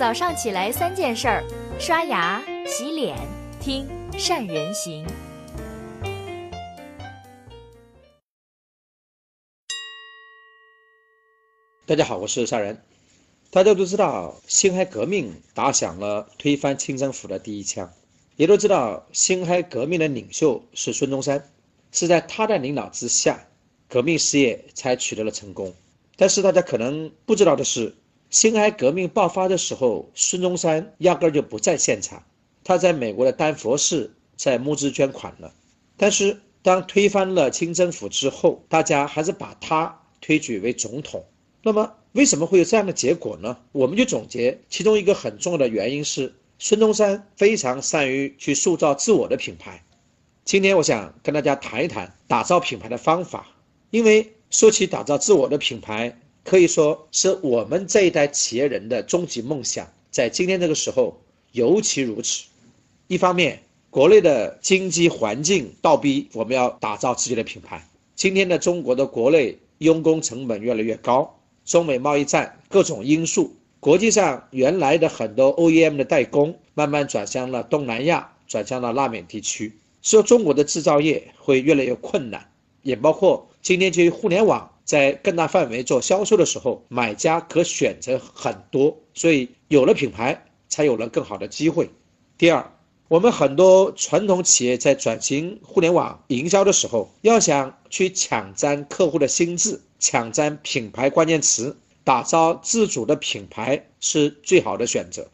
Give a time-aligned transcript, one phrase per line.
[0.00, 1.44] 早上起来三件事儿：
[1.78, 3.18] 刷牙、洗脸、
[3.60, 3.86] 听
[4.18, 5.06] 善人行。
[11.84, 12.82] 大家好，我是善人。
[13.50, 17.92] 大家都知道，辛亥革命打响了推翻清政府的第一枪，
[18.36, 21.50] 也都知道辛亥革命的领袖是孙中山，
[21.92, 23.46] 是在他的领导之下，
[23.86, 25.74] 革命事业才取得了成功。
[26.16, 27.94] 但是大家可能不知道的是，
[28.30, 32.22] 辛亥革命爆发的时候，孙中山压根儿就不在现场，
[32.62, 35.52] 他在美国的丹佛市在募资捐款了。
[35.96, 41.24] 但是当推翻了清政府之后，大家还是把他推举为总统。
[41.62, 43.58] 那么为什么会有这样的结果呢？
[43.72, 49.82] 我们就总结，其中一个很重要的原因是孙中山非常善于去塑造自我的品牌。
[50.44, 53.48] 今天我想跟大家谈一谈打造品牌的方法，
[53.90, 61.20] 因为说起打造自我的品牌，可以说是我们这一代企业人的终极梦想，在今天这个时候
[61.52, 62.44] 尤其如此。
[63.06, 67.86] 一方面，国内的经济环境倒逼我们要打造自己的品牌。
[68.14, 71.36] 今天的中国的国内用工成本越来越高。
[71.64, 79.72] 中美贸易战各种因素，国际上原来的很多 OEM 的代工慢慢转向了东南亚，转向了拉美地区，
[80.02, 82.50] 所以中国的制造业会越来越困难。
[82.82, 91.88] 也包括今天基于互联网在更大范围做销售的时候，买家可选择很多，所以有了品牌，才有了更好的机会。
[92.36, 92.72] 第二，
[93.06, 99.80] 我们很多传统企业在转型互联网营销的时候，要想去抢占客户的心智。
[100.00, 105.28] 抢占品牌关键词，打造自主的品牌是最好的选择。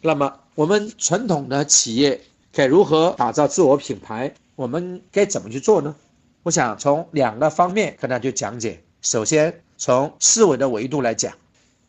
[0.00, 4.34] 那么，我们传统的企业该如何打造自我品牌？
[4.56, 5.94] 我们该怎么去做呢？
[6.42, 8.82] 我想从两个方面跟大家去讲解。
[9.08, 11.38] 首先，从思维的维度来讲，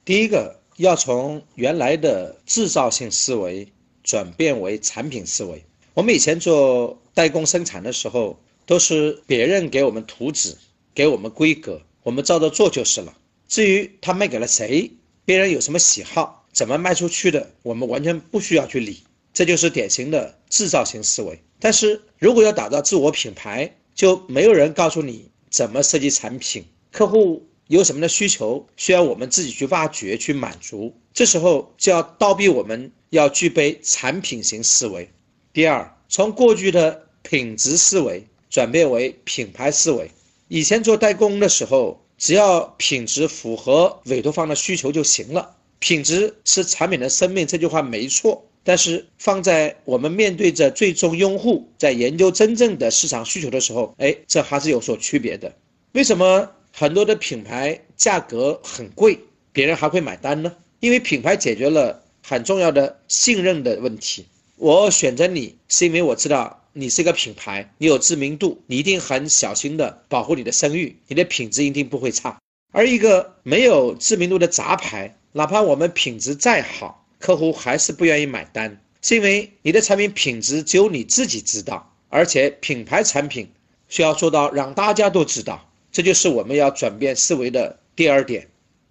[0.05, 3.67] 第一个要从原来的制造性思维
[4.03, 5.65] 转变为产品思维。
[5.95, 10.55] 我们以前做代工生产的时候，都是别人给我们图纸，
[10.93, 11.81] 给我们规格。
[12.03, 13.17] 我们照着做就是了。
[13.47, 14.91] 至于他卖给了谁，
[15.25, 19.01] 别人有什么喜好，怎么卖出去的，我们完全不需要去理。
[19.33, 21.41] 这就是典型的制造型思维。
[21.59, 26.63] 但是如果要打造自我品牌，就没有人告诉你怎么设计产品，
[26.97, 30.91] 客户有什么的需求，需要我们自己去挖掘、去满足。
[31.13, 35.07] 这时候就要倒逼我们要具备产品型思维。
[35.53, 40.09] 第二，从过去的品质思维转变为品牌思维。
[40.47, 45.55] 以前做代工的时候，只要品质符合委托方的需求就行了。
[45.77, 48.43] 品质是产品的生命，这句话没错。
[48.63, 55.53] 但是放在我们面对着最终用户，在研究真正的市场需求的时候，哎，这还是有所区别的。
[55.93, 59.19] 为什么很多的品牌价格很贵，
[59.51, 60.53] 别人还会买单呢？
[60.79, 64.25] 因为品牌解决了很重要的信任的问题。
[64.57, 66.63] 我选择你是因为我知道。
[66.73, 72.37] 你是一个品牌，你有知名度，你一定很小心的保护你的声誉，你的品质一定不会差。
[72.71, 83.49] 而一个没有知名度的杂牌，哪怕我们品质再好，客户还是不愿意买单，是因为你的产品品质只有你自己知道，而且品牌产品
[83.89, 85.66] 需要做到让大家都知道，
[85.97, 88.47] 这就是我们要转变思维的第二点。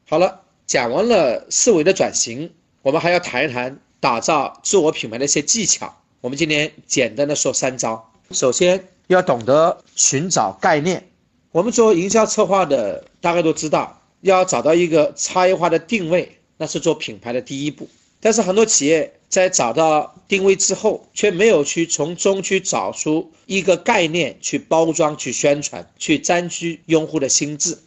[0.09, 2.51] 好了，讲完了思维的转型，
[2.83, 5.97] 我们还要谈一谈打造自我品牌的一些技巧。
[6.21, 8.13] 我们今天简单的说三招。
[8.33, 11.09] 首先要懂得寻找概念。
[11.53, 17.89] 我们做营销策划的，大概都知道，要找到一个差异化的定位，那是做品牌的第一步。
[18.19, 27.79] 但是很多企业在找到定位之后，却没有去从中去找出一个概念去包装、去宣传、去占据用户的心智。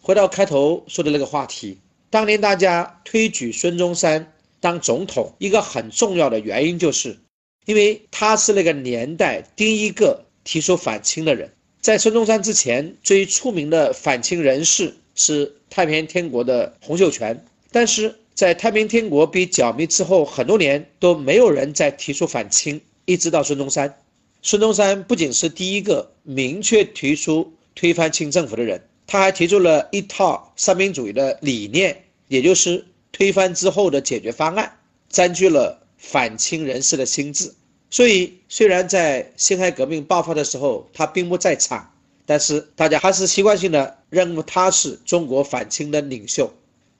[0.00, 1.78] 回到开头说的那个话题，
[2.10, 7.18] 当年大家推举孙中山当总统，一个很重要的原因就是。
[7.66, 23.94] 因为他是那个年代第一个提出反清的人，在孙中山之前，最出名的反清人士是太平天国的洪秀全，但是在太平天国被剿灭之后，很多年都没有人再提出反清，一直到孙中山。
[24.40, 32.82] 孙中山不仅是第一个明确提出推翻清政府的人，他还提出了一套三民主义的理念，也就是
[33.12, 34.72] 推翻之后的解决方案，
[35.10, 37.52] 占据了反清人士的心智。
[37.90, 41.92] 所以，虽然在辛亥革命爆发的时候他并不在场，
[42.24, 46.50] 但是大家还是习惯性的认为他是中国反清的领袖。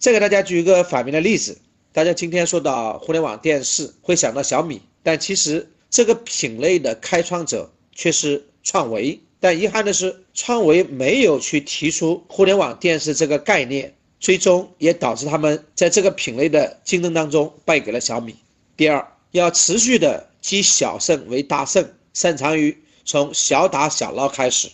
[0.01, 1.59] 再给大家举一个反面的例子，
[1.93, 9.21] 大家今天说到互联网电视会想到小米，但其实这个品类的开创者却是创维。
[9.41, 18.35] 但遗憾的是，创维没有去提出互联网电视这个概念，最终也导致他们在这个品类的竞争当中败给了小米。
[18.79, 22.75] 第二，要持续的积小胜为大胜，擅长于
[23.05, 24.71] 从小打小闹开始。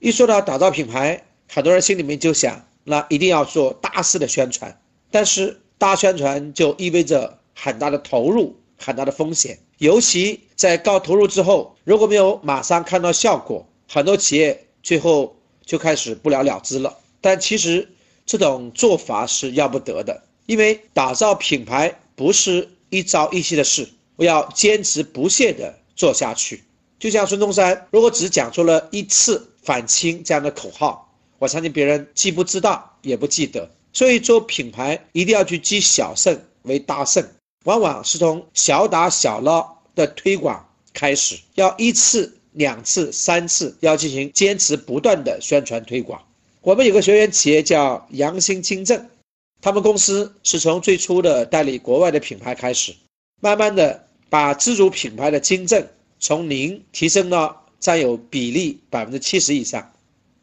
[0.00, 4.80] 一说到打造品牌，很多人心里面就想，那一定要做大肆的宣传。
[5.10, 9.58] 但是大宣传就意味着很大的投入，很大的风险。
[9.78, 16.96] 尤其在高投入之后，如果没有马上看到效果，很多企业最后就开始不了了之了。
[17.20, 17.88] 但其实
[18.24, 26.62] 这种做法是要不得的，因为打造品牌不是一朝一夕的事，我要坚持不懈地做下去。
[26.98, 31.03] 就像孙中山，如果只讲出了一次反清这样的口号，
[31.44, 33.68] 我相信别人既不知道也不记得。
[33.92, 37.22] 所以做品牌一定要去积小胜为大胜。
[37.64, 46.22] 往往是从小打小捞的推广开始，要一次、两次、三次，要进行坚持不断的宣传推广。
[46.62, 49.06] 我们有个学员企业叫阳兴金正，
[49.60, 52.94] 他们公司是从最初的代理国外的品牌开始，
[53.42, 55.86] 慢慢的把自主品牌的金正
[56.18, 59.92] 从零提升到占有比例百分之七十以上。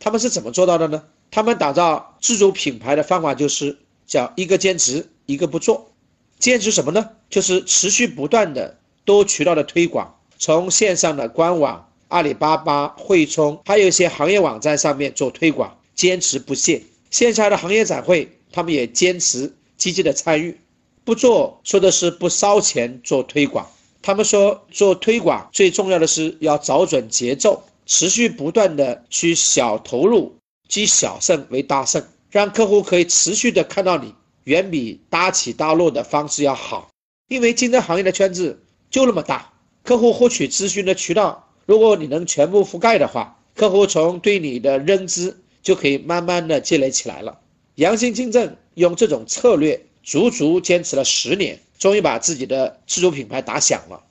[0.03, 1.03] 他们是怎么做到的呢？
[1.29, 3.77] 他们打造自主品牌的方法就是
[4.07, 5.91] 叫一个坚持，一个不做。
[6.39, 7.11] 坚持什么呢？
[7.29, 16.81] 就是持续不断的多渠道的推广，从线上的官网、阿里巴巴、汇充，还有一些行业网站上面做推广，坚持不懈。
[17.11, 20.59] 线下的行业展会，他们也坚持积极的参与。
[21.03, 23.69] 不做说的是不烧钱做推广。
[24.01, 27.61] 他们说做推广最重要的是要找准节奏，
[27.93, 30.37] 持续不断的去小投入
[30.69, 34.15] 积小胜为大胜，让客户可以持续的看到你。
[34.45, 36.89] 远比大起大落的方式要好，
[37.27, 39.51] 因为竞争行业的圈子就那么大，
[39.83, 47.41] 客户获取咨询的渠道，如果你能全部覆盖的话，客户从对你的认知就可以慢慢的积累起来了。
[47.75, 54.01] 阳兴金正用这种策略，足足坚持了十年，终于把自己的自主品牌打响了。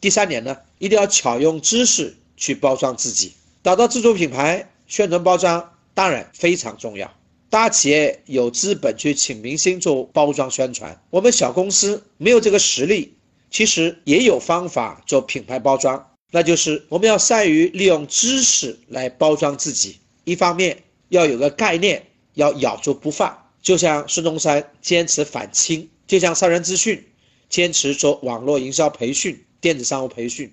[0.00, 7.08] 第三点呢，一定要巧用知识去包装自己，打造自主品牌，宣传包装当然非常重要。
[7.50, 13.14] 大企业有资本去请明星做包装宣传，我们小公司没有这个实力，
[13.50, 19.98] 其实也有方法做品牌包装，那就是我们要善于利用知识来包装自己。
[20.24, 27.04] 一方面要有个概念，要咬住不放，就像孙中山坚持反清，就像上人资讯
[27.48, 30.50] 坚持做网络营销培训、电子商务培训。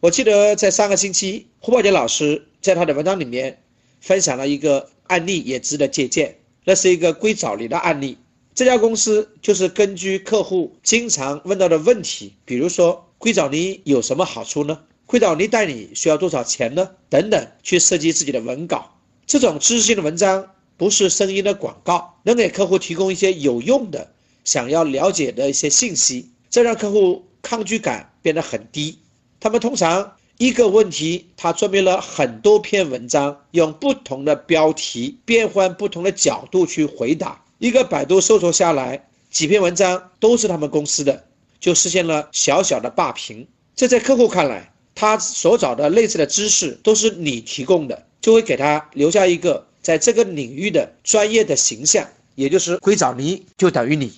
[0.00, 3.62] 我记得在上个星期，胡宝杰老师在他的文章里面
[4.00, 4.90] 分享了一个。
[5.08, 8.18] 案例也值得借鉴，那是一个硅藻泥的案例。
[8.54, 14.78] 这家公司就是根据客户经常问到的问题，比如说硅藻泥有什么好处呢？
[15.06, 16.90] 硅藻泥代理需要多少钱呢？
[17.08, 18.98] 等等，去设计自己的文稿。
[19.26, 24.12] 这种知识性的文章不是声音的广告，能给客户提供一些有用的、
[24.44, 28.98] 想要了解的一些信息，这让客户抗拒感变得很低。
[29.40, 30.12] 他们通常。
[30.40, 37.44] 一个问题，他准备了很多篇文章，用不同的标题，变换不同的角度去回答。
[37.58, 41.24] 一个百度搜索下来，几篇文章都是他们公司的，
[41.58, 43.48] 就实现了小小的霸屏。
[43.74, 52.06] 这在客户看来，他所找的类似的知识都是你提供的，就会给他留下一个在这个领域的专业的形象，
[52.36, 54.12] 也就是硅藻泥就等于你。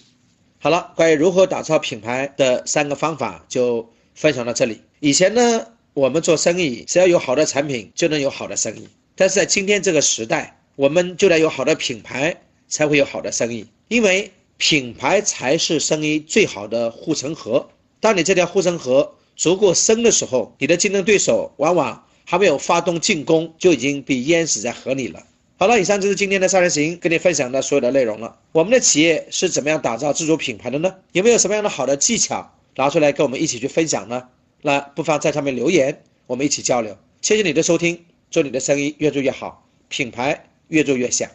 [0.59, 4.83] 好了，关于如何打造品牌的三个方法就分享到这里。
[5.03, 5.67] 以前呢？
[5.95, 8.87] 我们做生意，只要有好的产品，就能有好的生意。
[9.17, 13.67] 但是在今天这个时代，我们就得有好的品牌，才会有好的生意。
[13.89, 17.67] 因为品牌才是生意最好的护城河。
[17.99, 25.25] 当你这条护城河足够深的时候，你的竞争对手往往还没有发动进攻，就已经被淹死在河里了。
[25.57, 28.39] 好了，以上就是今天的三人行跟你分享的所有的内容了。
[28.53, 30.95] 我们的企业是怎么样打造自主品牌的呢？
[31.13, 34.29] 有没有什么样的好的技巧拿出来跟我们一起去分享呢？
[34.63, 36.97] 那不妨在上面留言，我们一起交流。
[37.23, 41.29] 谢谢你的收听，祝你的生意越做越好，品牌越做越响。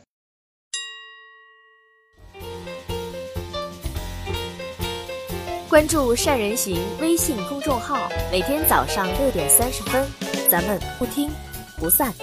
[5.67, 10.07] 关注善人行微信公众号，每天早上六点三十分，
[10.49, 11.29] 咱们不听
[11.77, 12.13] 不散。